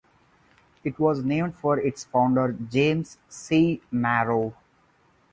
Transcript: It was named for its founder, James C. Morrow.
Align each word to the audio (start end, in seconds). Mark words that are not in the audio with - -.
It 0.83 0.97
was 0.97 1.23
named 1.23 1.53
for 1.55 1.77
its 1.77 2.05
founder, 2.05 2.53
James 2.53 3.19
C. 3.29 3.83
Morrow. 3.91 4.55